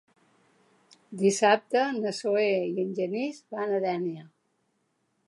Dissabte 1.19 1.83
na 1.99 2.13
Zoè 2.21 2.49
i 2.71 2.73
en 2.85 2.97
Genís 3.01 3.43
van 3.57 3.77
a 3.81 3.83
Dénia. 3.85 4.29